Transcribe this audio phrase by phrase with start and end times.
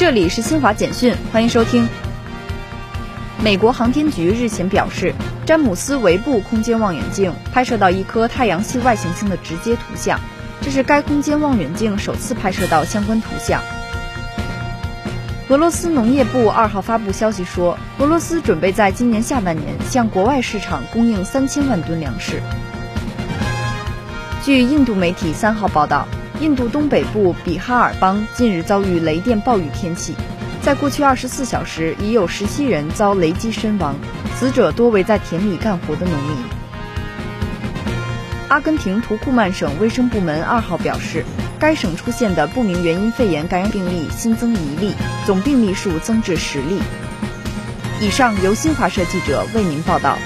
[0.00, 1.86] 这里是新华简讯，欢迎收听。
[3.44, 10.18] 美国航天局日前表示，詹姆斯韦布空间望远镜拍摄到一颗太阳系外行星的直接图像，
[10.62, 13.60] 这是该空间望远镜首次拍摄到相关图像。
[15.50, 22.40] 俄罗斯农业部二号发布消息说，俄罗斯准备在今年下半年向国外市场供应三千万吨粮食。
[24.42, 26.08] 据印度媒体三号报道。
[26.40, 30.14] 印度东北部比哈尔邦近日遭遇雷电暴雨天气，
[30.62, 33.94] 在过去二十四小时，已有十七人遭雷击身亡，
[34.38, 36.36] 死者多为在田里干活的农民。
[38.48, 41.26] 阿根廷图库曼省卫生部门二号表示，
[41.58, 44.94] 该省出现的不明原因肺炎感染病例新增一例，
[45.26, 46.80] 总病例数增至十例。
[48.00, 50.16] 以上由新华社记者为您报道。